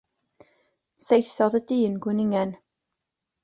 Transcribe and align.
Saethodd 1.07 1.59
y 1.59 1.63
dyn 1.73 2.01
gwningen. 2.09 2.59